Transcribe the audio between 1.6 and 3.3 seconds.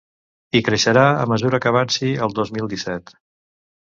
que avanci el dos mil disset.